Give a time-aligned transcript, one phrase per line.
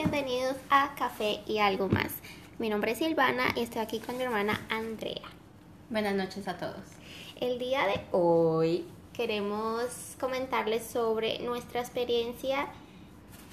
[0.00, 2.10] bienvenidos a Café y algo más.
[2.58, 5.28] Mi nombre es Silvana y estoy aquí con mi hermana Andrea.
[5.90, 6.80] Buenas noches a todos.
[7.38, 12.68] El día de hoy queremos comentarles sobre nuestra experiencia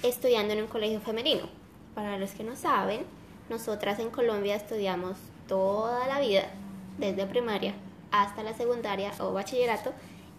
[0.02, 1.50] estudiando en un colegio femenino.
[1.94, 3.04] Para los que no saben,
[3.50, 5.18] nosotras en Colombia estudiamos
[5.48, 6.48] toda la vida,
[6.96, 7.74] desde primaria
[8.10, 9.92] hasta la secundaria o bachillerato,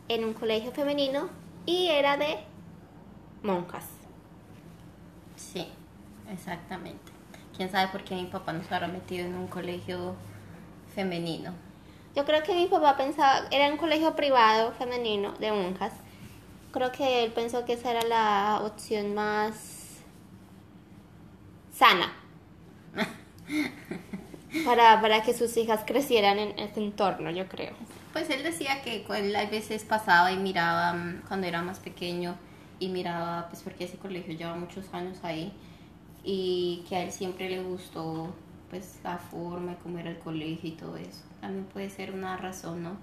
[0.08, 1.30] en un colegio femenino
[1.68, 2.40] y era de
[3.44, 3.99] monjas.
[6.32, 7.12] Exactamente.
[7.56, 10.16] ¿Quién sabe por qué mi papá nos habrá metido en un colegio
[10.94, 11.54] femenino?
[12.16, 15.94] Yo creo que mi papá pensaba, era un colegio privado femenino de monjas.
[16.72, 19.98] Creo que él pensó que esa era la opción más
[21.74, 22.12] sana
[24.66, 27.74] para, para que sus hijas crecieran en este entorno, yo creo.
[28.14, 32.36] Pues él decía que él a veces pasaba y miraba mm, cuando era más pequeño
[32.80, 35.54] y miraba, pues porque ese colegio lleva muchos años ahí
[36.24, 38.34] y que a él siempre le gustó
[38.70, 41.24] pues la forma, cómo era el colegio y todo eso.
[41.42, 42.98] También puede ser una razón, ¿no?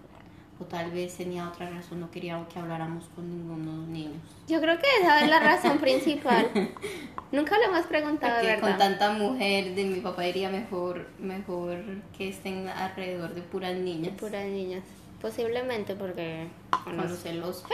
[0.59, 4.23] O tal vez tenía otra razón, no quería que habláramos con ninguno niños.
[4.49, 6.51] Yo creo que esa es la razón principal.
[7.33, 8.69] Nunca lo hemos preguntado, Porque ¿verdad?
[8.69, 11.79] con tanta mujer de mi papá diría mejor, mejor
[12.17, 14.13] que estén alrededor de puras niñas.
[14.19, 14.83] Puras niñas.
[15.21, 16.49] Posiblemente porque...
[16.85, 17.65] Con los celos.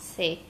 [0.00, 0.40] Sí.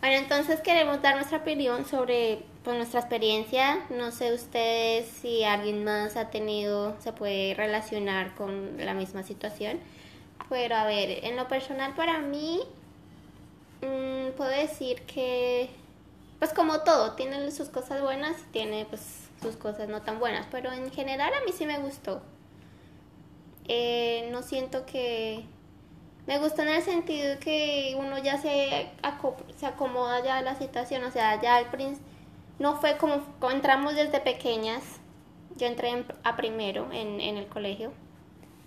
[0.00, 3.86] Bueno, entonces queremos dar nuestra opinión sobre pues, nuestra experiencia.
[3.88, 9.80] No sé ustedes si alguien más ha tenido, se puede relacionar con la misma situación.
[10.50, 12.60] Pero a ver, en lo personal para mí,
[13.80, 15.70] mm, puedo decir que,
[16.38, 19.00] pues como todo, tiene sus cosas buenas y tiene pues
[19.40, 20.46] sus cosas no tan buenas.
[20.50, 22.20] Pero en general a mí sí me gustó.
[23.66, 25.42] Eh, no siento que
[26.26, 28.90] me gusta en el sentido que uno ya se,
[29.56, 32.17] se acomoda ya a la situación, o sea, ya al principio
[32.58, 34.82] no fue como, como entramos desde pequeñas,
[35.56, 37.92] yo entré en- a primero en, en el colegio,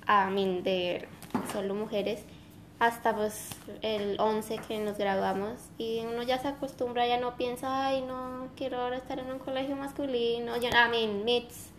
[0.08, 1.08] a mí de
[1.52, 2.24] solo mujeres,
[2.80, 3.50] hasta pues
[3.84, 5.54] el 11 que nos graduamos.
[5.78, 9.40] Y uno ya se acostumbra, ya no piensa, ay no, quiero ahora estar en un
[9.40, 11.70] colegio masculino, yo, a mí, MITS,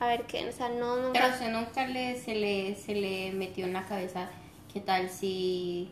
[0.00, 1.20] a ver qué, o sea, no, nunca...
[1.20, 4.28] Pero si nunca le, se, le, se le metió en la cabeza
[4.72, 5.90] qué tal si,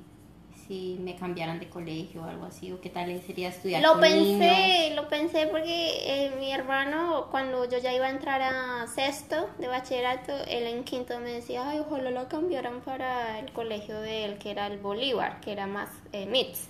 [0.68, 4.00] si me cambiaran de colegio o algo así, o qué tal sería estudiar Lo con
[4.02, 4.96] pensé, niños.
[4.96, 9.66] lo pensé porque eh, mi hermano, cuando yo ya iba a entrar a sexto de
[9.68, 14.38] bachillerato, él en quinto me decía, ay, ojalá lo cambiaran para el colegio de él,
[14.38, 16.68] que era el Bolívar, que era más eh, MITS.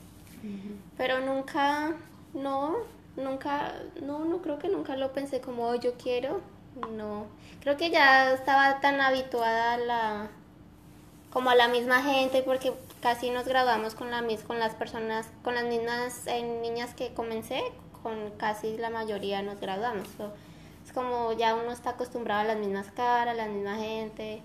[0.97, 1.95] Pero nunca,
[2.35, 2.77] no,
[3.17, 6.41] nunca, no, no creo que nunca lo pensé como, "Oh, yo quiero,
[6.97, 7.27] no.
[7.61, 10.29] Creo que ya estaba tan habituada a la,
[11.31, 15.27] como a la misma gente, porque casi nos graduamos con, la, mis- con las personas,
[15.43, 17.63] con las mismas eh, niñas que comencé,
[18.03, 20.07] con casi la mayoría nos graduamos.
[20.17, 20.33] So,
[20.85, 24.41] es como ya uno está acostumbrado a las mismas caras, la misma gente,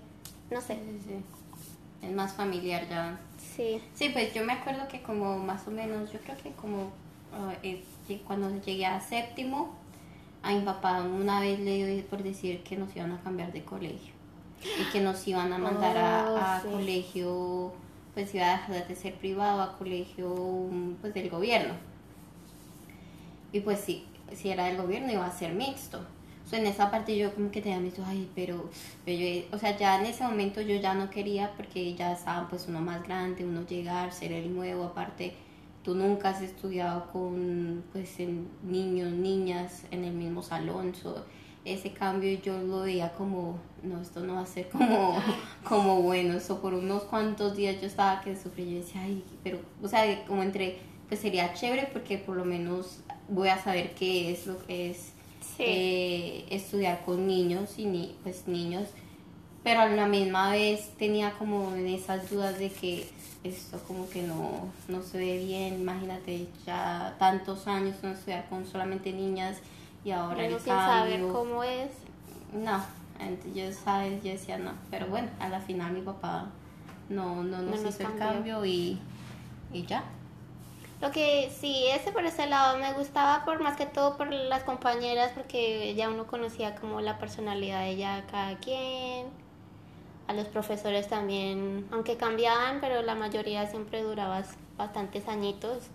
[0.50, 2.06] no sé, Sí, sí, sí.
[2.06, 3.18] Es más familiar ya.
[3.56, 3.80] sí.
[3.94, 6.90] Sí, pues yo me acuerdo que como más o menos, yo creo que como
[7.32, 7.82] ah, eh,
[8.26, 9.72] cuando llegué a séptimo,
[10.42, 13.64] a mi papá una vez le dio por decir que nos iban a cambiar de
[13.64, 14.12] colegio
[14.62, 16.68] y que nos iban a mandar Oh, a, a sí.
[16.68, 17.72] colegio,
[18.14, 20.34] pues iba a dejar de ser privado a colegio
[21.00, 21.74] pues del gobierno.
[23.52, 26.00] Y pues sí, si era del gobierno iba a ser mixto.
[26.44, 28.68] O sea, en esa parte yo como que tenía visto, ay, pero,
[29.04, 32.48] pero yo- o sea, ya en ese momento yo ya no quería porque ya estaban
[32.48, 35.34] pues uno más grande, uno llegar, ser el nuevo, aparte
[35.82, 40.94] tú nunca has estudiado con pues en niños, niñas en el mismo salón,
[41.64, 45.16] ese cambio yo lo veía como, no, esto no va a ser como,
[45.68, 49.58] como bueno, eso por unos cuantos días yo estaba que sufrí, yo decía, ay, pero,
[49.82, 54.30] o sea, como entre, pues sería chévere porque por lo menos voy a saber qué
[54.32, 55.10] es lo que es
[55.56, 55.62] Sí.
[55.66, 58.88] eh, estudiar con niños y ni, pues niños,
[59.62, 63.06] pero a la misma vez tenía como esas dudas de que
[63.44, 68.66] esto como que no, no se ve bien, imagínate ya tantos años no estudiar con
[68.66, 69.58] solamente niñas
[70.04, 71.32] y ahora el sin saber cambio.
[71.32, 71.90] cómo es.
[72.52, 72.84] No,
[73.18, 74.22] entonces yo, ¿sabes?
[74.22, 76.46] yo decía no, pero bueno, a la final mi papá
[77.08, 79.00] no, no nos No hizo el cambio y,
[79.72, 80.04] y ya.
[81.00, 84.62] Lo que sí, ese por ese lado me gustaba por más que todo por las
[84.62, 89.26] compañeras, porque ya uno conocía como la personalidad de ella cada quien.
[90.26, 94.42] A los profesores también, aunque cambiaban, pero la mayoría siempre duraba
[94.78, 95.88] bastantes añitos.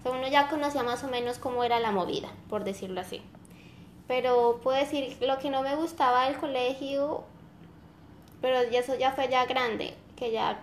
[0.00, 3.22] O sea, uno ya conocía más o menos cómo era la movida, por decirlo así.
[4.08, 7.24] Pero puedo decir, lo que no me gustaba del colegio,
[8.40, 10.60] pero eso ya fue ya grande, que ya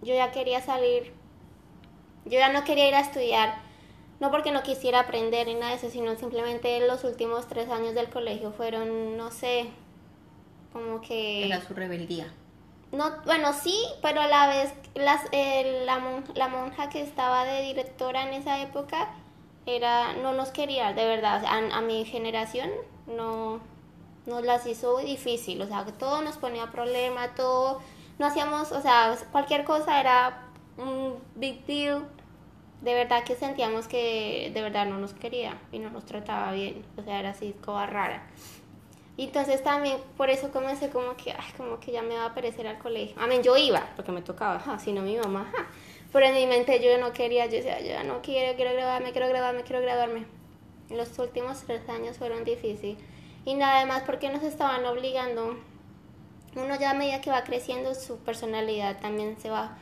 [0.00, 1.12] yo ya quería salir
[2.24, 3.68] yo ya no quería ir a estudiar
[4.20, 7.94] no porque no quisiera aprender ni nada de eso, sino simplemente los últimos tres años
[7.94, 9.70] del colegio fueron, no sé,
[10.72, 11.46] como que...
[11.46, 12.26] Era su rebeldía.
[12.90, 16.00] No, bueno, sí, pero a la vez las, eh, la,
[16.34, 19.10] la monja que estaba de directora en esa época
[19.76, 22.70] era no nos quería, de verdad, a, mi generación
[23.06, 23.60] no
[24.26, 27.80] nos las hizo difícil, o sea, todo nos ponía problema, todo,
[28.18, 30.42] no hacíamos, o sea, cualquier cosa era
[30.76, 32.06] un big deal,
[32.82, 36.84] de verdad que sentíamos que de verdad no nos quería y no nos trataba bien,
[36.96, 38.26] o sea, era así como rara.
[39.16, 42.68] Y entonces también por eso comencé como que, como que ya me va a aparecer
[42.68, 43.20] al colegio.
[43.20, 45.50] A mí yo iba, porque me tocaba, si no mi mamá,
[46.12, 49.28] pero en mi mente yo no quería, yo decía, yo no quiero, quiero graduarme, quiero
[49.28, 50.26] graduarme, quiero graduarme.
[50.90, 52.96] Los últimos tres años fueron difíciles.
[53.44, 55.58] Y nada más porque nos estaban obligando.
[56.56, 59.76] Uno ya a medida que va creciendo, su personalidad también se va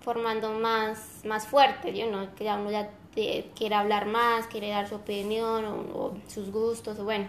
[0.00, 4.88] formando más, más fuerte, yo no que ya uno ya quiere hablar más, quiere dar
[4.88, 7.28] su opinión o, sus gustos, o bueno,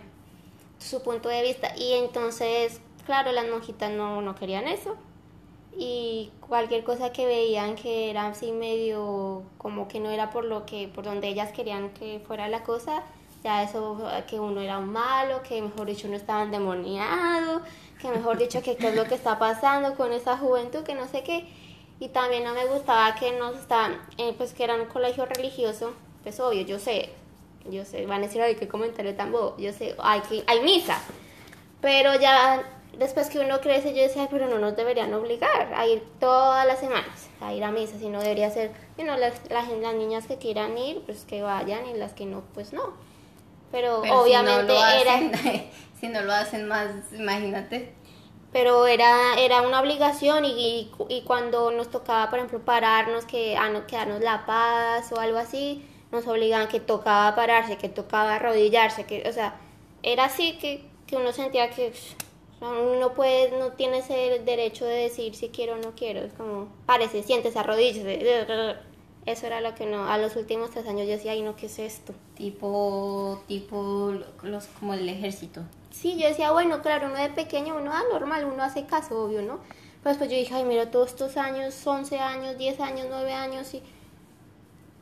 [0.79, 1.75] su punto de vista.
[1.77, 4.95] Y entonces, claro, las monjitas no, no querían eso,
[5.77, 10.65] y cualquier cosa que veían que era así medio como que no era por lo
[10.65, 13.03] que por donde ellas querían que fuera la cosa
[13.43, 13.97] ya eso
[14.27, 17.61] que uno era un malo que mejor dicho uno estaba endemoniado
[17.99, 21.07] que mejor dicho que qué es lo que está pasando con esa juventud que no
[21.07, 21.45] sé qué.
[21.99, 25.93] Y también no me gustaba que nos estaban eh, pues que era un colegio religioso
[26.21, 27.09] pues obvio yo sé
[27.69, 30.61] yo sé van a decir ay qué comentario tan bobo yo sé hay que hay
[30.61, 31.01] misa
[31.81, 32.63] pero ya
[32.97, 36.79] después que uno crece, yo decía, pero no nos deberían obligar a ir todas las
[36.79, 41.01] semanas a ir a misa, sino debería ser, you las, las, niñas que quieran ir,
[41.05, 42.93] pues que vayan y las que no, pues no.
[43.71, 45.19] Pero, obviamente era...
[45.99, 47.93] si no lo hacen más, imagínate.
[48.51, 53.69] Pero era, era una obligación y, y, cuando nos tocaba, por ejemplo, pararnos, que a
[53.69, 59.05] no quedarnos la paz o algo así, nos obligaban que tocaba pararse, que tocaba arrodillarse,
[59.05, 59.55] que, o sea,
[60.03, 61.93] era así que, que uno sentía que
[62.71, 66.21] no puede, no tienes el derecho de decir si quiero o no quiero.
[66.21, 68.05] Es como, parece, sientes, arrodillas.
[69.25, 70.07] Eso era lo que no.
[70.07, 72.13] A los últimos tres años yo decía, ay, no, ¿qué es esto?
[72.35, 74.13] Tipo, tipo,
[74.43, 75.61] los, como el ejército.
[75.91, 79.41] Sí, yo decía, bueno, claro, uno de pequeño, uno, ah, normal, uno hace caso, obvio,
[79.41, 79.59] ¿no?
[80.01, 83.73] Pues pues yo dije, ay, mira, todos estos años, 11 años, 10 años, 9 años,
[83.73, 83.81] y.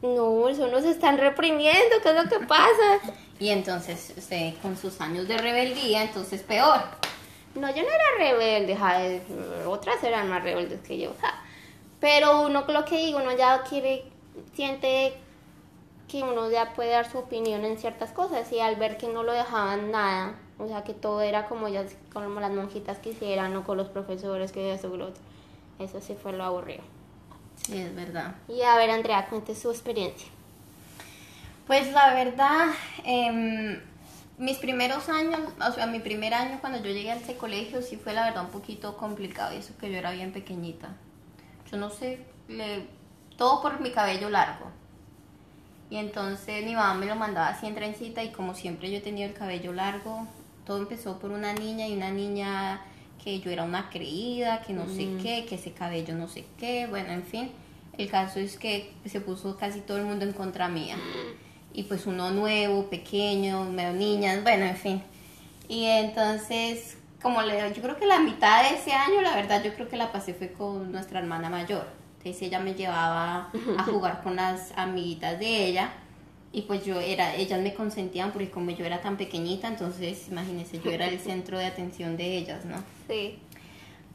[0.03, 2.99] No, eso nos están reprimiendo, ¿qué es lo que pasa?
[3.39, 6.81] y entonces, usted, con sus años de rebeldía, entonces peor.
[7.55, 8.77] No, yo no era rebelde,
[9.67, 11.13] otras eran más rebeldes que yo.
[11.99, 14.05] Pero uno, lo que digo, uno ya quiere,
[14.53, 15.13] siente
[16.07, 19.23] que uno ya puede dar su opinión en ciertas cosas y al ver que no
[19.23, 23.63] lo dejaban nada, o sea, que todo era como ya como las monjitas quisieran o
[23.63, 24.91] con los profesores que eso,
[25.79, 26.83] eso sí fue lo aburrido.
[27.55, 28.35] Sí, es verdad.
[28.47, 30.27] Y a ver, Andrea, cuente su experiencia.
[31.67, 32.67] Pues la verdad,
[33.05, 33.81] eh,
[34.41, 37.95] mis primeros años, o sea, mi primer año cuando yo llegué a ese colegio sí
[37.95, 40.97] fue la verdad un poquito complicado y eso que yo era bien pequeñita.
[41.71, 42.87] Yo no sé, le,
[43.37, 44.65] todo por mi cabello largo.
[45.91, 49.27] Y entonces mi mamá me lo mandaba así en trencita y como siempre yo tenía
[49.27, 50.25] el cabello largo,
[50.65, 52.81] todo empezó por una niña y una niña
[53.23, 55.17] que yo era una creída, que no sé mm.
[55.21, 57.51] qué, que ese cabello no sé qué, bueno, en fin.
[57.95, 60.97] El caso es que se puso casi todo el mundo en contra mía.
[60.97, 65.03] Mm y pues uno nuevo, pequeño, medio niñas, bueno, en fin.
[65.67, 69.73] Y entonces, como le yo creo que la mitad de ese año, la verdad, yo
[69.73, 71.87] creo que la pasé fue con nuestra hermana mayor.
[72.17, 75.91] Entonces ella me llevaba a jugar con las amiguitas de ella
[76.53, 80.79] y pues yo era, ellas me consentían porque como yo era tan pequeñita, entonces imagínense,
[80.83, 82.77] yo era el centro de atención de ellas, ¿no?
[83.07, 83.39] Sí.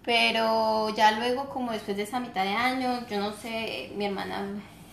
[0.04, 4.44] Pero ya luego, como después de esa mitad de año, yo no sé, mi hermana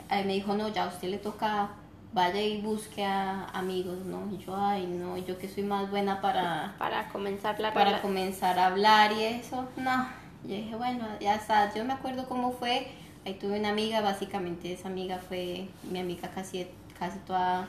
[0.09, 1.69] eh, me dijo, no, ya a usted le toca
[2.13, 4.31] vaya y busque a amigos, ¿no?
[4.31, 6.75] Y yo, ay, no, yo que soy más buena para...
[6.79, 10.07] Para comenzar la Para comenzar a hablar y eso, no.
[10.43, 12.87] Yo dije, bueno, ya está, yo me acuerdo cómo fue,
[13.25, 16.67] ahí tuve una amiga, básicamente esa amiga fue mi amiga casi,
[16.99, 17.67] casi toda,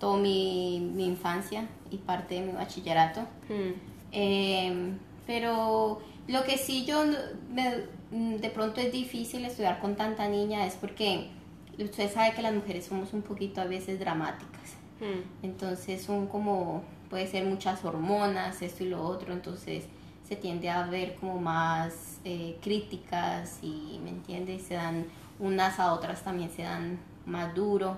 [0.00, 3.20] toda mi, infancia y parte de mi bachillerato.
[3.48, 3.72] Hmm.
[4.10, 10.74] Em, pero lo que sí yo, de pronto es difícil estudiar con tanta niña es
[10.74, 11.30] porque
[11.84, 14.76] usted sabe que las mujeres somos un poquito a veces dramáticas.
[15.00, 15.44] Hmm.
[15.44, 19.84] Entonces son como, puede ser muchas hormonas, esto y lo otro, entonces
[20.28, 24.62] se tiende a ver como más eh, críticas y, ¿me entiendes?
[24.62, 25.06] Se dan
[25.38, 27.96] unas a otras también se dan más duro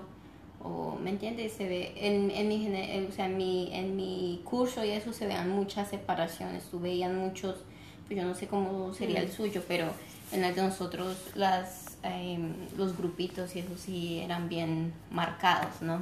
[0.63, 2.67] o me entiendes se ve en, en mi
[3.07, 7.17] o sea, en mi en mi curso y eso se vean muchas separaciones tú veían
[7.17, 7.55] muchos
[8.05, 9.31] pues yo no sé cómo sería el hmm.
[9.31, 9.87] suyo pero
[10.31, 16.01] en el de nosotros las Em, los grupitos y eso sí eran bien marcados, ¿no?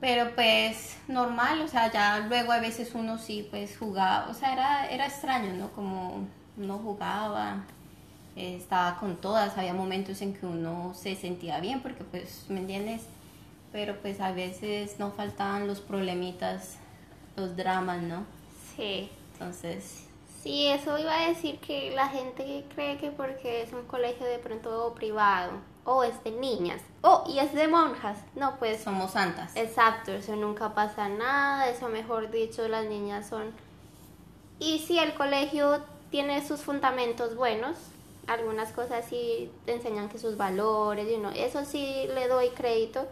[0.00, 4.52] Pero pues normal, o sea, ya luego a veces uno sí pues jugaba, o sea,
[4.52, 5.72] era, era extraño, ¿no?
[5.72, 7.64] Como uno jugaba,
[8.36, 12.60] eh, estaba con todas, había momentos en que uno se sentía bien porque pues, ¿me
[12.60, 13.02] entiendes?
[13.72, 16.76] Pero pues a veces no faltaban los problemitas,
[17.36, 18.24] los dramas, ¿no?
[18.76, 19.10] Sí.
[19.32, 20.07] Entonces...
[20.42, 24.38] Sí, eso iba a decir que la gente cree que porque es un colegio de
[24.38, 25.52] pronto privado,
[25.84, 28.82] o es de niñas, o y es de monjas, no, pues...
[28.82, 29.56] Somos santas.
[29.56, 33.52] Exacto, eso nunca pasa nada, eso mejor dicho, las niñas son...
[34.60, 37.76] Y si el colegio tiene sus fundamentos buenos,
[38.28, 43.06] algunas cosas sí te enseñan que sus valores, y uno, eso sí le doy crédito,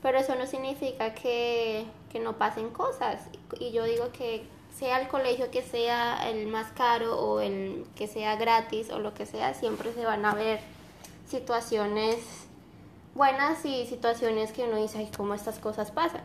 [0.00, 3.22] pero eso no significa que, que no pasen cosas.
[3.58, 4.46] Y yo digo que
[4.78, 9.12] sea el colegio que sea el más caro o el que sea gratis o lo
[9.12, 10.60] que sea, siempre se van a ver
[11.26, 12.18] situaciones
[13.14, 16.22] buenas y situaciones que uno dice, ay, cómo estas cosas pasan.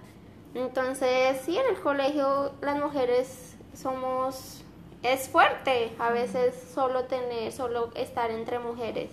[0.54, 4.62] Entonces, sí, en el colegio las mujeres somos,
[5.02, 9.10] es fuerte a veces solo tener, solo estar entre mujeres.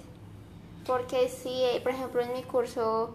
[0.86, 3.14] Porque sí, por ejemplo, en mi curso,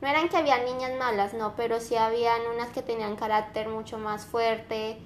[0.00, 3.98] no eran que había niñas malas, no, pero sí habían unas que tenían carácter mucho
[3.98, 4.98] más fuerte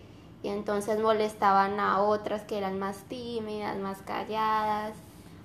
[0.42, 4.94] y entonces molestaban a otras que eran más tímidas, más calladas.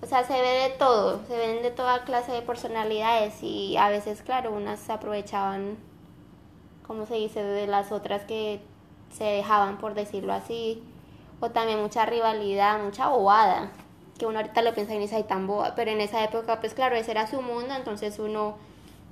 [0.01, 3.89] O sea, se ve de todo, se ven de toda clase de personalidades y a
[3.89, 5.77] veces, claro, unas se aprovechaban,
[6.85, 8.61] como se dice, de las otras que
[9.11, 10.83] se dejaban, por decirlo así,
[11.39, 13.71] o también mucha rivalidad, mucha bobada,
[14.17, 16.73] que uno ahorita lo piensa y dice, ay, tan boba, pero en esa época, pues
[16.73, 18.57] claro, ese era su mundo, entonces uno,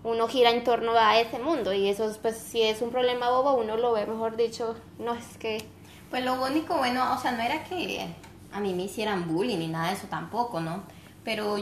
[0.03, 3.53] uno gira en torno a ese mundo y eso, pues si es un problema bobo,
[3.53, 5.63] uno lo ve, mejor dicho, no es que...
[6.09, 8.05] Pues lo único bueno, o sea, no era que
[8.51, 10.83] a mí me hicieran bullying ni nada de eso tampoco, ¿no?
[11.23, 11.57] Pero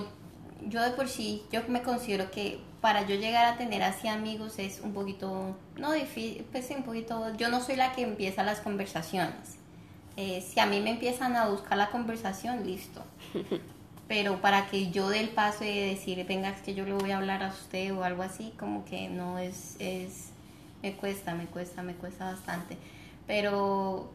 [0.67, 4.57] yo de por sí, yo me considero que para yo llegar a tener así amigos
[4.57, 8.61] es un poquito, no difícil, pues un poquito, yo no soy la que empieza las
[8.61, 9.57] conversaciones.
[10.15, 13.03] Eh, si a mí me empiezan a buscar la conversación, listo.
[14.09, 17.11] Pero para que yo dé el paso de decir, venga, es que yo le voy
[17.11, 20.31] a hablar a usted o algo así, como que no es, es,
[20.81, 22.75] me cuesta, me cuesta, me cuesta bastante.
[23.27, 24.11] Pero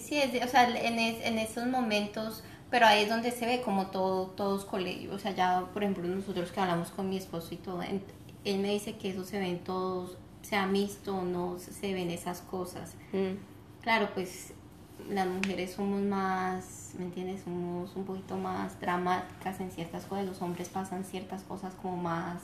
[0.00, 3.88] sí, es, o sea, en, en estos momentos, pero ahí es donde se ve como
[3.88, 7.58] todo, todos colegios, o sea, ya, por ejemplo, nosotros que hablamos con mi esposo y
[7.58, 11.58] todo, él me dice que eso se ve en todos, se ha visto o no,
[11.58, 12.94] se ven esas cosas.
[13.12, 13.36] Mm.
[13.82, 14.52] Claro, pues
[15.08, 17.42] las mujeres somos más, ¿me entiendes?
[17.42, 22.42] Somos un poquito más dramáticas en ciertas cosas, los hombres pasan ciertas cosas como más,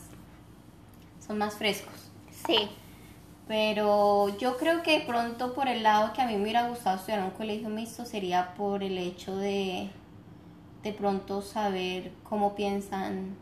[1.27, 2.11] son más frescos.
[2.47, 2.69] Sí.
[3.47, 7.21] Pero yo creo que pronto por el lado que a mí me hubiera gustado estudiar
[7.21, 9.91] en un colegio mixto sería por el hecho de
[10.83, 13.37] de pronto saber cómo piensan,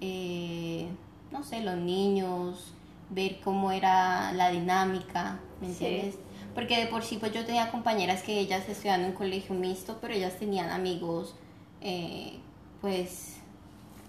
[0.00, 0.88] eh,
[1.30, 2.72] no sé, los niños,
[3.10, 6.18] ver cómo era la dinámica, ¿me entiendes?
[6.54, 9.98] Porque de por sí, pues yo tenía compañeras que ellas estudiaban en un colegio mixto,
[10.00, 11.34] pero ellas tenían amigos,
[11.80, 12.38] eh,
[12.80, 13.36] pues,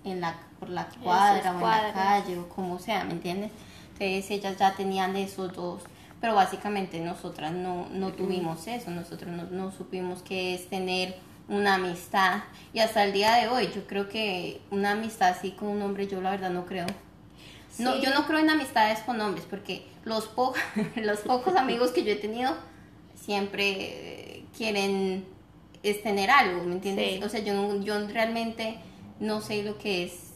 [0.03, 3.51] en la, por la cuadra o en la calle o como sea, ¿me entiendes?
[3.93, 5.83] Entonces ellas ya tenían esos dos,
[6.19, 11.15] pero básicamente nosotras no, no tuvimos eso, nosotros no, no supimos qué es tener
[11.47, 15.69] una amistad y hasta el día de hoy yo creo que una amistad así con
[15.69, 16.87] un hombre yo la verdad no creo.
[17.79, 20.53] No, yo no creo en amistades con hombres porque los, po
[20.95, 22.55] los pocos amigos que yo he tenido
[23.15, 25.25] siempre quieren
[25.81, 27.23] es tener algo, ¿me entiendes?
[27.23, 28.77] O sea, yo, yo realmente
[29.19, 30.31] no sé lo que es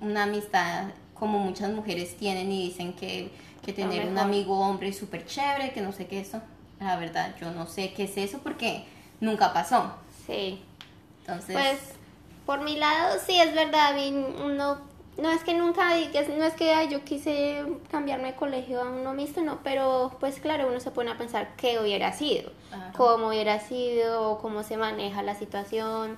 [0.00, 3.30] una amistad como muchas mujeres tienen y dicen que,
[3.62, 6.42] que tener un amigo hombre es súper chévere, que no sé qué es eso.
[6.80, 8.84] La verdad, yo no sé qué es eso porque
[9.20, 9.92] nunca pasó.
[10.26, 10.62] Sí.
[11.20, 11.54] Entonces.
[11.54, 11.78] Pues,
[12.46, 13.94] por mi lado, sí, es verdad.
[14.56, 14.78] No,
[15.18, 19.42] no es que nunca, no es que yo quise cambiarme de colegio a uno mixto,
[19.42, 22.52] no, pero pues claro, uno se pone a pensar qué hubiera sido,
[22.96, 26.16] cómo hubiera sido, cómo se maneja la situación.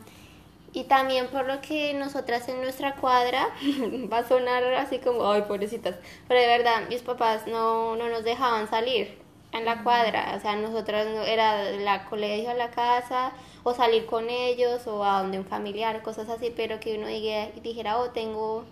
[0.72, 3.48] Y también por lo que nosotras en nuestra cuadra,
[4.12, 5.96] va a sonar así como, ay, pobrecitas,
[6.28, 9.18] pero de verdad, mis papás no, no nos dejaban salir
[9.52, 14.30] en la cuadra, o sea, nosotras era la colegio a la casa, o salir con
[14.30, 18.64] ellos, o a donde un familiar, cosas así, pero que uno dijera, oh, tengo,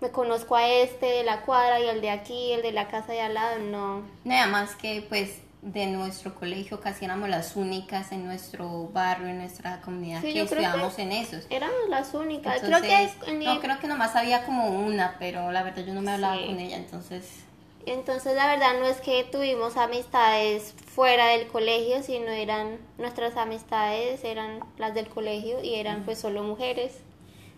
[0.00, 3.12] me conozco a este de la cuadra y el de aquí, el de la casa
[3.12, 4.02] de al lado, no.
[4.24, 9.38] Nada más que, pues, de nuestro colegio casi éramos las únicas en nuestro barrio, en
[9.38, 11.46] nuestra comunidad que estudiamos en esos.
[11.50, 12.60] Éramos las únicas.
[12.60, 16.12] creo que no creo que nomás había como una, pero la verdad yo no me
[16.12, 17.40] hablaba con ella, entonces.
[17.84, 24.22] Entonces la verdad no es que tuvimos amistades fuera del colegio, sino eran nuestras amistades
[24.24, 26.92] eran las del colegio y eran pues solo mujeres.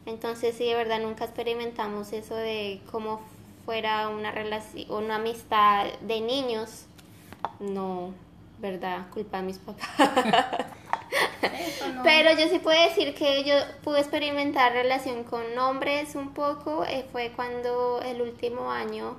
[0.09, 3.21] Entonces sí, de verdad nunca experimentamos eso de cómo
[3.67, 6.87] fuera una relación, una amistad de niños,
[7.61, 8.15] no,
[8.59, 9.11] ¿verdad?
[9.13, 9.87] Culpa de mis papás.
[12.03, 17.05] Pero yo sí puedo decir que yo pude experimentar relación con hombres un poco, eh,
[17.13, 19.19] fue cuando el último año,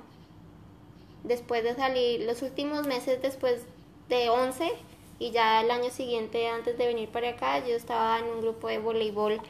[1.22, 3.62] después de salir, los últimos meses después
[4.08, 4.72] de 11
[5.20, 8.66] y ya el año siguiente antes de venir para acá, yo estaba en un grupo
[8.66, 9.40] de voleibol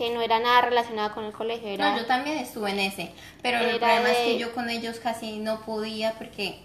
[0.00, 1.68] que no era nada relacionado con el colegio.
[1.68, 4.70] Era, No, yo también estuve en ese, pero el problema es de- que yo con
[4.70, 6.60] ellos casi no podía porque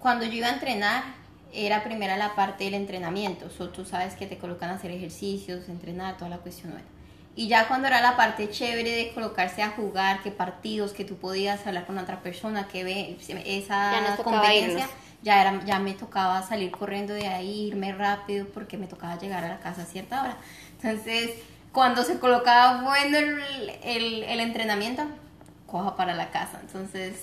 [0.00, 1.04] cuando yo iba a entrenar
[1.52, 5.68] era primera la parte del entrenamiento, so, tú sabes que te colocan a hacer ejercicios,
[5.68, 6.72] entrenar, toda la cuestión.
[6.72, 6.86] bueno.
[7.36, 11.14] Y ya cuando era la parte chévere de colocarse a jugar, que partidos, que tú
[11.16, 14.88] podías hablar con otra persona, que ve esa competencia,
[15.22, 19.44] ya, era, ya me tocaba salir corriendo de ahí, irme rápido, porque me tocaba llegar
[19.44, 20.36] a la casa a cierta hora.
[20.82, 21.30] Entonces,
[21.74, 25.04] cuando se colocaba bueno el, el, el entrenamiento,
[25.66, 26.60] coja para la casa.
[26.62, 27.20] Entonces,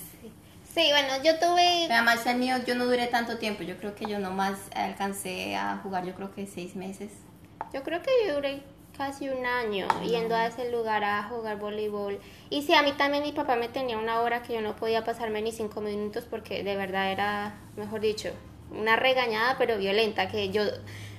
[0.74, 1.84] Sí, bueno, yo tuve...
[1.92, 3.62] además el mío, yo no duré tanto tiempo.
[3.62, 7.10] Yo creo que yo nomás alcancé a jugar, yo creo que seis meses.
[7.74, 8.62] Yo creo que yo duré
[8.96, 12.18] casi un año yendo a ese lugar a jugar voleibol.
[12.48, 15.04] Y sí, a mí también mi papá me tenía una hora que yo no podía
[15.04, 18.30] pasarme ni cinco minutos porque de verdad era, mejor dicho,
[18.70, 20.62] una regañada pero violenta que yo...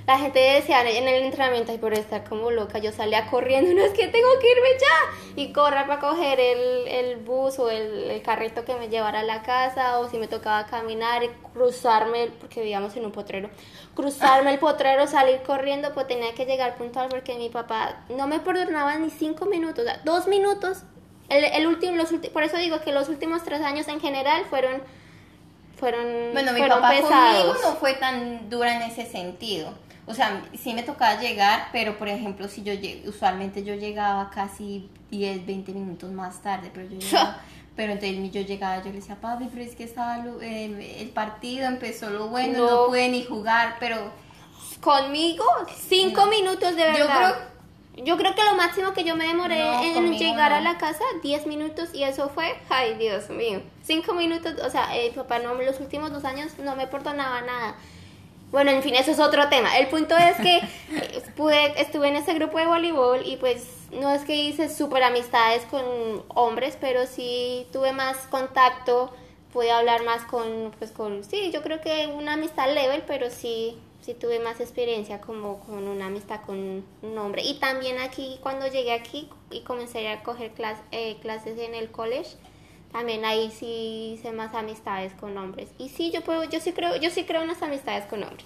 [0.05, 3.83] La gente decía en el entrenamiento, ay, por estar como loca, yo salía corriendo, no
[3.83, 8.11] es que tengo que irme ya, y correr para coger el, el bus o el,
[8.11, 12.31] el carrito que me llevara a la casa, o si me tocaba caminar, y cruzarme,
[12.39, 13.49] porque vivíamos en un potrero,
[13.95, 18.39] cruzarme el potrero, salir corriendo, pues tenía que llegar puntual porque mi papá no me
[18.41, 20.79] perdonaba ni cinco minutos, o sea, dos minutos.
[21.29, 24.43] El, el último, los ulti- por eso digo que los últimos tres años en general
[24.49, 24.81] fueron,
[25.79, 27.37] fueron, Bueno, mi fueron papá pesados.
[27.45, 29.71] conmigo no fue tan dura en ese sentido.
[30.05, 32.73] O sea, sí me tocaba llegar, pero por ejemplo, si yo
[33.07, 37.39] usualmente yo llegaba casi 10, 20 minutos más tarde, pero yo llegaba,
[37.75, 41.09] pero entonces yo llegaba, yo le decía, papi, pero es que estaba lo- el, el
[41.09, 42.85] partido empezó lo bueno, no, No.
[42.87, 44.11] pude ni jugar, pero
[44.81, 45.45] Conmigo,
[45.87, 46.31] cinco No.
[46.31, 47.35] minutos de Yo verdad.
[47.95, 51.03] Yo creo que lo máximo que yo me demoré No, en llegar a la casa,
[51.21, 55.53] 10 minutos, y eso fue, ay Dios mío, cinco minutos, o sea, el papá no,
[55.53, 57.75] los últimos dos años no me perdonaba nada.
[58.53, 59.77] Bueno, en fin, eso es otro tema.
[59.79, 60.61] El punto es que
[61.35, 65.63] pude, estuve en ese grupo de voleibol y pues no es que hice súper amistades
[65.65, 65.83] con
[66.29, 69.11] hombres, pero sí tuve más contacto,
[69.51, 73.75] pude hablar más con, pues con, sí, yo creo que una amistad level, pero sí,
[74.01, 77.41] sí tuve más experiencia como con una amistad con un hombre.
[77.43, 81.89] Y también aquí, cuando llegué aquí y comencé a coger clas- eh, clases en el
[81.89, 82.29] college,
[82.93, 85.67] también ahí sí hice más amistades con hombres.
[85.79, 88.45] Y sí, yo puedo, yo sí creo, yo sí creo en las amistades con hombres.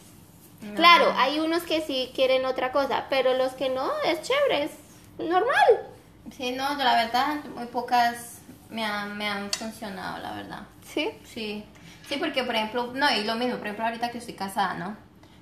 [0.75, 4.71] Claro, hay unos que sí quieren otra cosa, pero los que no, es chévere, es
[5.19, 5.87] normal.
[6.35, 10.61] sí, no, yo la verdad, muy pocas me han, me han funcionado, la verdad.
[10.83, 11.11] Sí.
[11.25, 11.63] Sí,
[12.07, 14.95] sí, porque por ejemplo, no, y lo mismo, por ejemplo, ahorita que estoy casada, ¿no?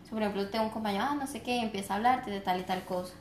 [0.10, 2.60] Por ejemplo, tengo un compañero, ah, no sé qué, y empieza a hablarte de tal
[2.60, 3.14] y tal cosa.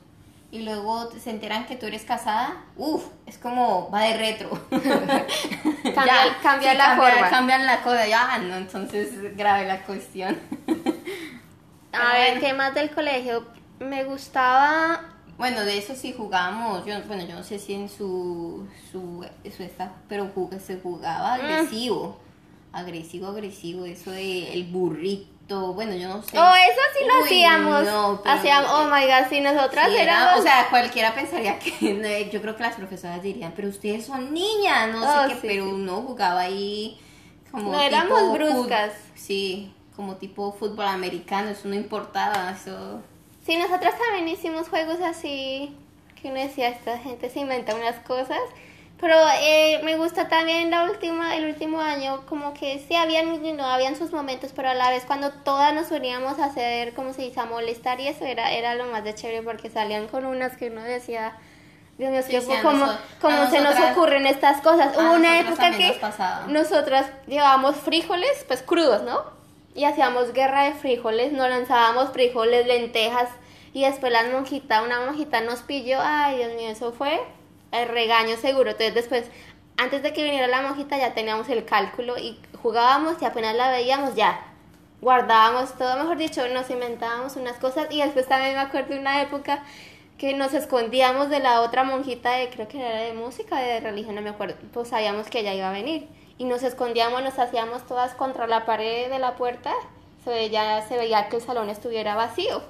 [0.55, 4.49] Y luego se enteran que tú eres casada, uff, es como va de retro.
[4.71, 7.29] Cambia- cambia la cambia- forma.
[7.29, 10.39] Cambian la cosa, ya, no, entonces grave la cuestión.
[11.91, 12.39] A ver.
[12.39, 13.45] ¿qué más del colegio?
[13.79, 15.01] Me gustaba
[15.37, 19.63] Bueno, de eso sí jugábamos, yo, bueno, yo no sé si en su, su, su
[19.63, 21.41] esta, pero jug- se jugaba Mm.
[21.41, 22.17] agresivo,
[22.71, 26.37] agresivo, agresivo, eso de el burrito, bueno, yo no sé.
[26.39, 27.83] Oh, eso sí lo Uy, hacíamos.
[27.85, 30.39] no, hacíamos, oh my god, si nosotras Sí, era- éramos.
[30.39, 34.33] o sea, cualquiera pensaría que, no, yo creo que las profesoras dirían, pero ustedes son
[34.33, 35.71] niñas, no Oh, sé qué, sí, pero sí.
[35.71, 36.99] uno jugaba ahí
[37.51, 38.91] como No éramos bruscas.
[39.15, 43.01] sí, como tipo fútbol americano, eso no importaba, eso...
[43.45, 45.73] Sí, nosotras también hicimos juegos así,
[46.21, 48.39] que uno decía, esta gente se inventa unas cosas.
[48.99, 53.65] Pero eh, me gusta también la última, el último año, como que sí, habían, know,
[53.65, 57.23] habían sus momentos, pero a la vez cuando todas nos uníamos a hacer, como se
[57.23, 60.55] dice, a molestar y eso era, era lo más de chévere porque salían con unas
[60.55, 61.33] que uno decía,
[61.97, 64.95] Dios mío, Sí, sí, como, se nos ocurren estas cosas.
[64.97, 69.23] Hubo una época que nos nosotras llevábamos frijoles, pues crudos, ¿no?
[69.73, 73.27] Y hacíamos guerra de frijoles, nos lanzábamos frijoles, lentejas,
[73.73, 77.21] y después la monjita, una monjita nos pilló, ay Dios mío, eso fue
[77.81, 78.71] el regaño seguro.
[78.71, 79.25] Entonces después,
[79.77, 83.71] antes de que viniera la monjita ya teníamos el cálculo y jugábamos y apenas la
[83.71, 84.39] veíamos ya.
[85.01, 89.21] Guardábamos todo, mejor dicho, nos inventábamos unas cosas y después también me acuerdo de una
[89.21, 89.63] época
[90.17, 94.15] que nos escondíamos de la otra monjita de, creo que era de música, de religión,
[94.15, 96.07] no me acuerdo, pues sabíamos que ella iba a venir.
[96.37, 99.73] Y nos escondíamos, nos hacíamos todas contra la pared de la puerta,
[100.23, 102.61] se veía, se veía que el salón estuviera vacío.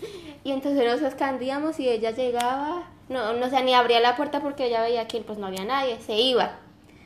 [0.44, 4.66] Y entonces nos escondíamos y ella llegaba, no, no sé, ni abría la puerta porque
[4.66, 6.58] ella veía que pues no había nadie, se iba.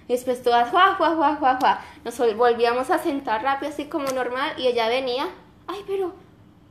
[0.06, 1.84] Y después todas, juá, juá, juá, juá, juá.
[2.04, 5.28] Nos vol- volvíamos a sentar rápido, así como normal, y ella venía,
[5.66, 6.14] ay, pero,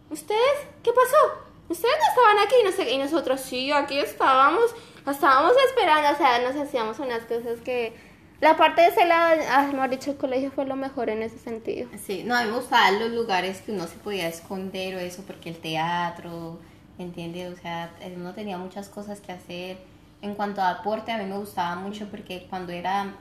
[0.10, 0.58] ¿ustedes?
[0.84, 1.44] ¿Qué pasó?
[1.70, 2.56] ¿Ustedes no estaban aquí?
[2.64, 4.74] No sé, y nosotros, sí, aquí estábamos,
[5.06, 7.94] estábamos esperando, o sea, nos hacíamos unas cosas que...
[8.40, 11.40] La parte de ese lado, ay, mejor dicho, el colegio fue lo mejor en ese
[11.40, 11.90] sentido.
[12.06, 15.24] Sí, no, a mí me gustaban los lugares que uno se podía esconder o eso,
[15.26, 16.60] porque el teatro,
[16.98, 17.58] ¿entiendes?
[17.58, 19.78] O sea, uno tenía muchas cosas que hacer.
[20.22, 23.14] En cuanto a deporte, a mí me gustaba mucho porque cuando era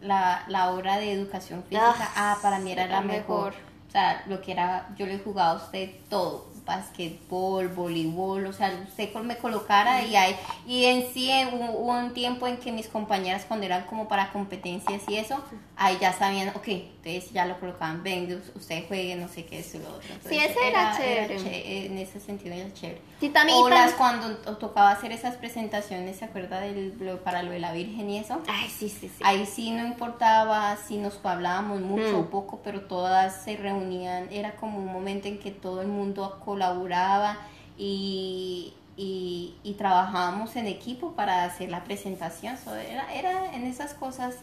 [0.00, 3.52] la, la hora de educación física, Ah, ah, para mí era era la mejor.
[3.52, 3.54] mejor.
[3.88, 8.72] O sea, lo que era, yo le jugaba a usted todo, basquetbol, voleibol, o sea,
[8.88, 10.34] usted me colocara y ahí,
[10.66, 15.02] y en sí hubo, un tiempo en que mis compañeras cuando eran como para competencias
[15.08, 15.40] y eso,
[15.76, 19.76] ahí ya sabían, ok, entonces ya lo colocaban, ven, usted juegue, no sé qué, eso
[19.76, 20.08] y lo otro.
[20.12, 21.36] Entonces, ese era chévere.
[21.38, 23.00] ché- en ese sentido era chévere.
[23.20, 27.42] Sí, también- o las cuando to- tocaba hacer esas presentaciones, ¿se acuerda del, lo- para
[27.42, 28.40] lo de la Virgen y eso?
[28.48, 29.22] Ay, sí, sí, sí.
[29.24, 32.20] Ahí sí no importaba si nos hablábamos mucho Mm.
[32.20, 36.40] o poco, pero todas se reunían, era como un momento en que todo el mundo
[36.44, 37.38] colaboraba
[37.78, 42.56] y, y, y trabajábamos en equipo para hacer la presentación.
[42.58, 44.36] So, era, era en esas cosas,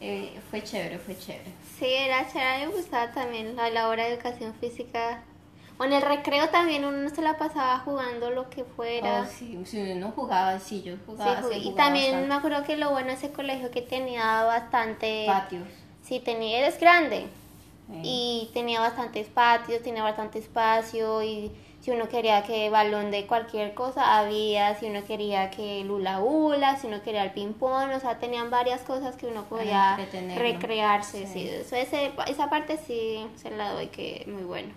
[0.00, 1.50] eh, fue chévere, fue chévere.
[1.78, 5.22] Sí, era chévere, a mí me gustaba también la, la hora de educación física.
[5.80, 9.22] O en el recreo también uno se la pasaba jugando lo que fuera.
[9.22, 11.42] Oh, sí, si uno jugaba, sí, yo Sí, jugaba.
[11.50, 15.24] sí, y también me acuerdo que lo bueno de ese colegio que tenía bastante...
[15.26, 15.66] patios.
[16.02, 17.28] Sí, tenía, eres grande.
[17.88, 18.00] Sí.
[18.02, 23.72] Y tenía bastantes patios, tenía bastante espacio y si uno quería que balón de cualquier
[23.72, 28.00] cosa había, si uno quería que lula hula, si uno quería el ping pong, o
[28.00, 29.96] sea, tenían varias cosas que uno podía
[30.36, 31.32] recrearse, Sí.
[31.32, 31.48] sí.
[31.48, 34.74] Eso, ese, esa parte sí se la doy que muy bueno.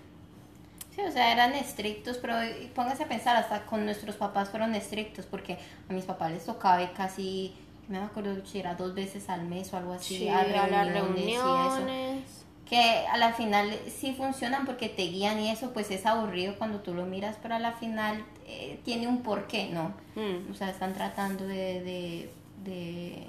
[0.94, 2.34] Sí, o sea, eran estrictos, pero
[2.74, 6.80] póngase a pensar, hasta con nuestros papás fueron estrictos, porque a mis papás les tocaba
[6.82, 7.52] ir casi,
[7.88, 10.86] me acuerdo si era dos veces al mes o algo así, Sí, a a las
[10.92, 11.44] reuniones, y eso.
[11.78, 12.44] reuniones.
[12.64, 16.80] Que a la final sí funcionan porque te guían y eso, pues es aburrido cuando
[16.80, 19.92] tú lo miras, pero a la final eh, tiene un porqué, ¿no?
[20.14, 20.50] Mm.
[20.50, 22.30] O sea, están tratando de, de,
[22.64, 23.26] de,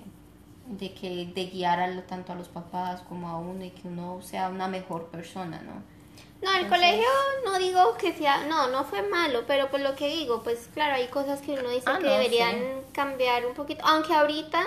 [0.67, 3.87] de que, de guiar a lo- tanto a los papás como a uno y que
[3.89, 5.83] uno sea una mejor persona, ¿no?
[6.45, 7.09] No, el Entonces- colegio
[7.43, 10.93] no digo que sea, no, no fue malo, pero por lo que digo, pues claro,
[10.95, 12.91] hay cosas que uno dice Ah, que no, deberían sí.
[12.93, 14.63] cambiar un poquito, aunque ahorita,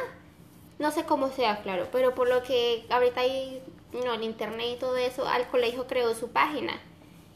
[0.81, 3.63] no sé cómo sea, claro, pero por lo que ahorita hay,
[3.93, 6.81] no, el internet y todo eso, al colegio creó su página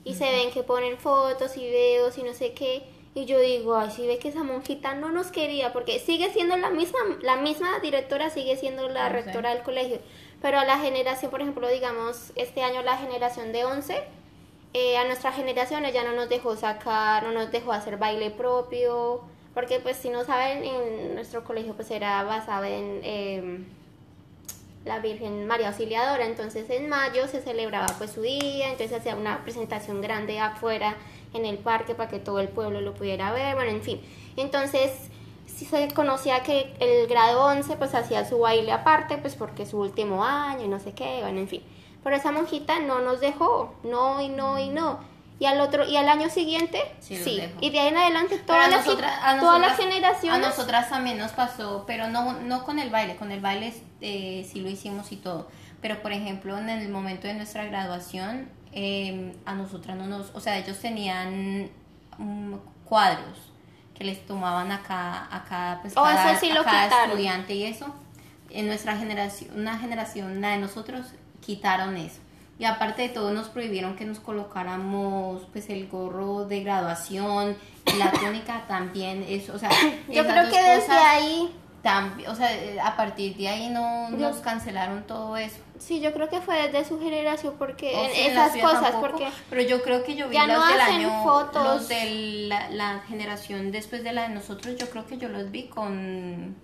[0.05, 2.83] y se ven que ponen fotos y videos y no sé qué,
[3.15, 6.57] y yo digo, ay, si ve que esa monjita no nos quería, porque sigue siendo
[6.57, 10.01] la misma, la misma directora, sigue siendo la Ah, rectora del colegio,
[10.41, 14.03] pero a la generación, por ejemplo, digamos, este año la generación de 11,
[14.75, 19.21] eh, a nuestra generación ella no nos dejó sacar, no nos dejó hacer baile propio,
[19.55, 23.65] porque pues si no saben, en nuestro colegio pues era basado en eh,
[24.87, 29.43] la Virgen María Auxiliadora, entonces en mayo se celebraba pues su día, entonces hacía una
[29.43, 30.97] presentación grande afuera
[31.35, 34.01] en el parque para que todo el pueblo lo pudiera ver, bueno, en fin,
[34.37, 34.91] entonces
[35.47, 39.71] sí se conocía que el grado 11 pues hacía su baile aparte, pues porque es
[39.71, 41.63] su último año y no sé qué, bueno, en fin.
[42.03, 45.01] Pero esa monjita no nos dejó, no y no y no.
[45.39, 47.43] Y al otro y al año siguiente, Sí.
[47.61, 50.45] Y de ahí en adelante todas, a las, a todas las generaciones...
[50.45, 54.49] A nosotras también nos pasó, pero no, no con el baile, con el baile eh,
[54.51, 55.49] sí lo hicimos y todo.
[55.81, 60.41] Pero por ejemplo, en el momento de nuestra graduación, eh, a nosotras no nos, o
[60.41, 61.71] sea, ellos tenían
[62.19, 63.53] mm, cuadros
[63.95, 67.65] que les tomaban acá, acá pues Oh, cada, eso sí lo a cada estudiante y
[67.65, 67.87] eso.
[68.49, 71.07] En nuestra generación, una generación, la de nosotros,
[71.45, 72.21] quitaron eso.
[72.59, 77.57] Y aparte de todo, nos prohibieron que nos colocáramos pues el gorro de graduación
[77.93, 79.25] y la túnica también.
[79.29, 79.71] Eso, o sea,
[80.09, 81.51] Yo creo que desde ahí,
[81.83, 85.57] también, o sea, eh, a partir de ahí no Yo- nos cancelaron todo eso.
[85.79, 89.63] sí, yo creo que fue desde su generación porque O esas cosas, tampoco, porque pero
[89.63, 91.65] yo creo que yo vi ya los no del hacen año fotos.
[91.65, 95.51] los de la, la generación después de la de nosotros yo creo que yo los
[95.51, 96.55] vi con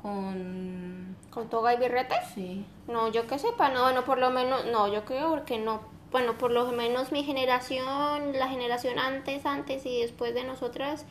[0.00, 2.16] con con toga y birrete.
[2.34, 5.80] sí No, yo que sepa, no, bueno, por lo menos, no, yo creo que no.
[6.10, 11.04] Bueno, por lo menos mi generación, la generación antes, antes y después de nosotras,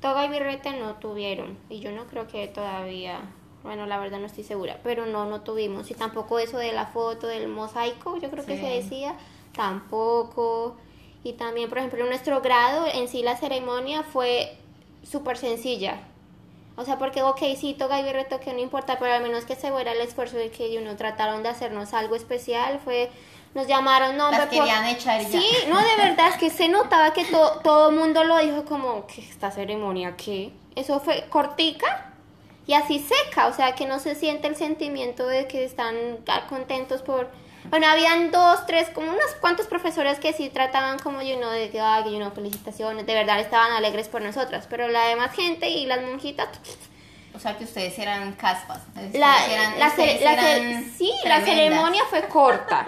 [0.00, 1.58] toga y birrete no tuvieron.
[1.68, 3.20] Y yo no creo que todavía,
[3.62, 5.90] bueno, la verdad no estoy segura, pero no, no tuvimos.
[5.90, 9.16] Y tampoco eso de la foto del mosaico, yo creo que se decía,
[9.54, 10.76] tampoco.
[11.24, 14.56] Y también, por ejemplo, en nuestro grado, en sí la ceremonia fue
[15.02, 16.00] súper sencilla.
[16.76, 19.54] O sea, porque, ok, sí, toga y birrete, que no importa, pero al menos que
[19.54, 23.10] se fuera el esfuerzo de que uno trataron de hacernos algo especial, fue,
[23.54, 25.28] nos llamaron, no, las hombre, por- querían echar ya.
[25.28, 28.64] Sí, no, de verdad, es que se notaba que to- todo el mundo lo dijo
[28.64, 30.50] como, que esta ceremonia, ¿qué?
[30.74, 32.10] Eso fue cortica,
[32.66, 35.94] y así seca, o sea, que no se siente el sentimiento de que están
[36.48, 37.28] contentos por...
[37.70, 41.70] Bueno, habían dos, tres, como unos cuantos profesores que sí trataban como, yo no de
[41.70, 45.68] que, ay, you know, felicitaciones, de verdad estaban alegres por nosotras, pero la demás gente
[45.68, 46.48] y las monjitas...
[47.34, 48.82] O sea, que ustedes eran caspas.
[49.12, 51.44] La, eran, la, ustedes la- eran sí, la tremendas.
[51.44, 52.86] ceremonia fue corta.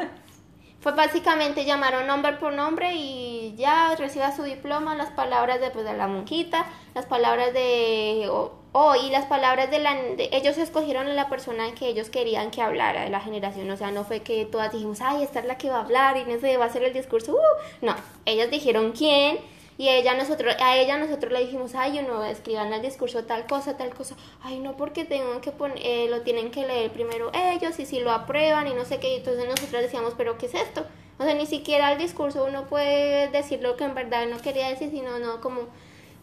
[0.81, 5.85] Fue básicamente llamaron nombre por nombre y ya reciba su diploma, las palabras de, pues,
[5.85, 8.31] de la monjita, las palabras de...
[8.79, 9.95] o, y las palabras de la...
[9.95, 13.71] de- ellos escogieron a la persona que ellos querían que hablara de la generación.
[13.71, 16.17] O sea, no fue que todas dijimos, ay, esta es la que va a hablar
[16.19, 17.33] y no sé, va a hacer el discurso.
[17.35, 17.87] uh".
[17.87, 17.95] No,
[18.27, 19.39] ellas dijeron quién
[19.79, 23.77] y ella nosotros, a ella nosotros le dijimos, ay, no, escriban el discurso tal cosa,
[23.77, 24.15] tal cosa.
[24.43, 28.01] Ay, no, porque tengo que poner, eh, lo tienen que leer primero ellos y si
[28.01, 29.17] lo aprueban y no sé qué.
[29.17, 30.85] Entonces nosotros decíamos, pero ¿qué es esto?
[31.19, 34.69] O sea, ni siquiera el discurso uno puede decir lo que en verdad no quería
[34.69, 35.63] decir, sino no como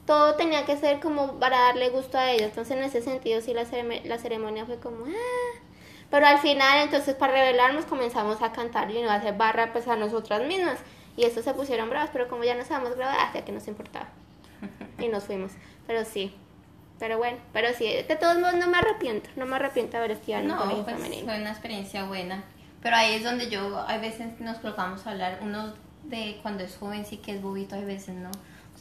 [0.06, 2.50] todo tenía que ser como para darle gusto a ellos.
[2.50, 5.60] Entonces, en ese sentido, sí, la, cerem- la ceremonia fue como, ah.
[6.10, 9.88] Pero al final, entonces, para revelarnos, comenzamos a cantar y no a hacer barra pues
[9.88, 10.78] a nosotras mismas.
[11.18, 14.08] Y estos se pusieron bravas, pero como ya no estábamos grabadas, ya que nos importaba.
[15.00, 15.52] Y nos fuimos.
[15.88, 16.36] Pero sí.
[17.00, 19.30] Pero bueno, pero sí, de todos modos no me arrepiento.
[19.36, 21.26] No me arrepiento de haber estudiado en No, colegio pues femenino.
[21.26, 22.44] fue una experiencia buena.
[22.82, 26.76] Pero ahí es donde yo, hay veces nos colocamos a hablar, uno de cuando es
[26.78, 28.30] joven sí que es bobito, hay veces no.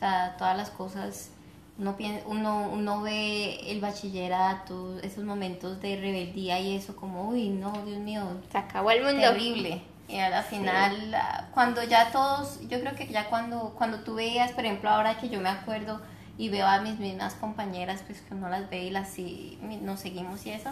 [0.02, 1.30] Sea, todas las cosas,
[1.78, 1.94] uno,
[2.26, 8.00] uno, uno ve el bachillerato, esos momentos de rebeldía y eso como, uy, no, Dios
[8.00, 9.20] mío, Se acabó el mundo.
[9.20, 9.80] terrible.
[10.08, 14.16] Y a la final, ah, cuando ya todos, yo creo que ya cuando, cuando tú
[14.16, 16.00] veías, por ejemplo, ahora que yo me acuerdo
[16.36, 20.00] y veo a mis mismas compañeras, pues que uno las ve y las sí, nos
[20.00, 20.70] seguimos y eso.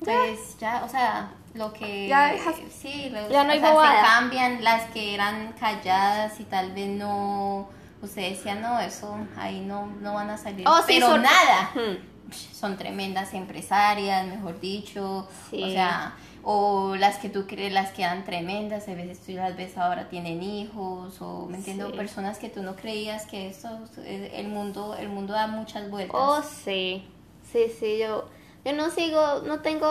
[0.00, 2.08] Pues ya, o sea, lo que...
[2.08, 2.34] Ya
[2.70, 4.00] sí, lo- ya no o hay sea, bobada.
[4.00, 7.68] se cambian las que eran calladas y tal vez no...
[8.02, 10.68] Usted decía, no, eso ahí no, no van a salir.
[10.68, 12.32] Oh, sí, pero son- nada Hmm.
[12.52, 15.62] son tremendas empresarias, mejor dicho, Sí.
[15.62, 19.56] o sea, o las que tú crees, las que eran tremendas, a veces tú las
[19.56, 21.96] ves ahora tienen hijos, o me entiendo, Sí.
[21.96, 23.68] personas que tú no creías que esto,
[24.04, 26.14] el mundo, el mundo da muchas vueltas.
[26.20, 27.08] Oh, sí.
[27.50, 28.28] Sí, sí, yo,
[28.64, 29.86] yo no sigo, no tengo,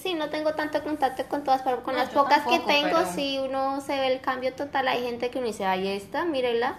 [0.00, 2.88] sí, no tengo tanto contacto con todas, pero con No, las pocas tampoco, que tengo,
[2.98, 4.88] pero- sí, uno se ve el cambio total.
[4.88, 6.76] Hay gente que uno dice, ahí está, mírela,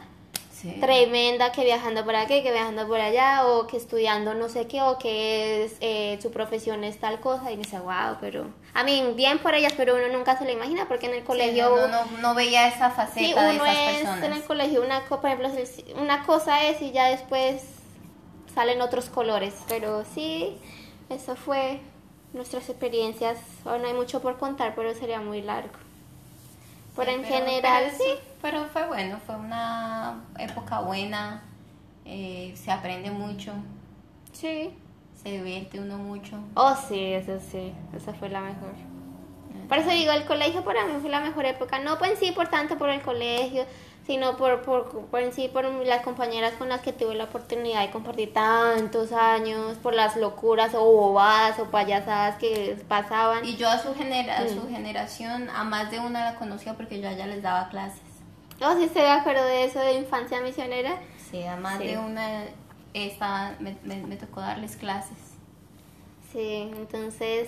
[0.52, 0.78] Sí.
[0.80, 4.82] tremenda, que viajando por aquí, que viajando por allá, o que estudiando no sé qué,
[4.82, 9.04] o que es, eh, su profesión es tal cosa, y dice, wow, pero, a mí,
[9.14, 11.70] bien por ellas, pero uno nunca se lo imagina, porque en el Sí, colegio...
[11.70, 14.24] no, no, no, no veía esa Sí, faceta de uno esas es personas.
[14.24, 15.50] en el colegio, una, por ejemplo,
[16.02, 17.62] una cosa es y ya después
[18.56, 20.58] salen otros colores, pero sí,
[21.14, 21.80] eso fue
[22.34, 23.40] nuestras experiencias.
[23.66, 25.74] Ahora no hay mucho por contar, pero sería muy largo.
[26.96, 28.20] Pero Sí, en pero- general, pero sí.
[28.42, 31.44] Pero fue bueno, fue una época buena,
[32.06, 33.54] eh, se aprende mucho,
[34.34, 34.72] Sí.
[35.24, 36.38] se divierte uno mucho.
[36.56, 38.74] Oh, sí, eso sí, esa fue la mejor.
[39.70, 42.50] Por eso digo, el colegio para mí fue la mejor época, no en sí por
[42.50, 43.66] tanto por el colegio,
[44.06, 47.82] sino por, por, por en sí por las compañeras con las que tuve la oportunidad
[47.82, 53.46] de compartir tantos años, por las locuras o bobadas o payasadas que pasaban.
[53.46, 54.50] Y yo a su, genera a Mm.
[54.50, 58.02] su generación, a más de una la conocía porque yo allá les daba clases.
[58.62, 60.98] Oh, sí, estoy de acuerdo de eso de infancia misionera.
[61.32, 61.88] Sí, a más Sí.
[61.88, 62.44] de una
[62.94, 65.18] esta, me, me- me tocó darles clases.
[66.32, 67.48] Sí, entonces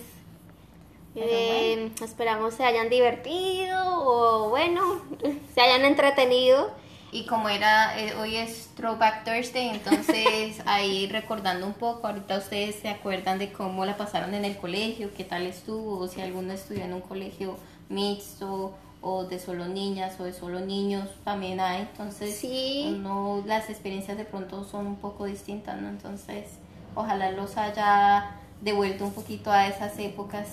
[1.15, 5.01] Pero eh, esperamos se hayan divertido o bueno,
[5.55, 6.69] se hayan entretenido.
[7.11, 12.75] Y como era, eh, hoy es Throwback Thursday, entonces ahí recordando un poco, ahorita ustedes
[12.75, 16.51] se acuerdan de cómo la pasaron en el colegio, qué tal estuvo, o si alguno
[16.51, 21.81] estudió en un colegio mixto o de solo niñas o de solo niños, también hay,
[21.83, 22.85] entonces Sí.
[22.89, 25.87] uno, las experiencias de pronto son un poco distintas, ¿no?
[25.87, 26.45] Entonces
[26.95, 30.47] ojalá los haya devuelto un poquito a esas épocas,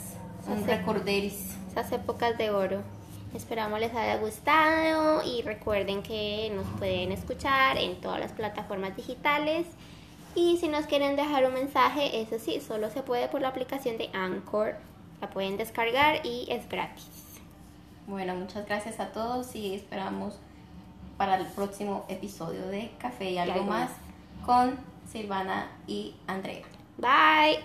[0.67, 1.57] recorderis.
[1.71, 2.83] esas épocas de oro.
[3.35, 9.67] Esperamos les haya gustado y recuerden que nos pueden escuchar en todas las plataformas digitales.
[10.35, 13.97] Y si nos quieren dejar un mensaje, eso sí, solo se puede por la aplicación
[13.99, 14.75] de Anchor.
[15.21, 17.07] La pueden descargar y es gratis.
[18.07, 20.35] Bueno, muchas gracias a todos y esperamos
[21.17, 23.91] para el próximo episodio de Café y algo, algo más
[24.45, 24.77] con
[25.11, 26.67] Silvana y Andrea.
[26.99, 27.61] Bye.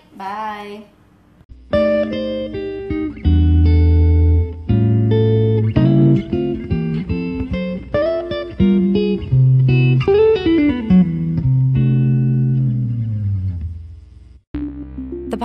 [1.70, 2.37] Bye.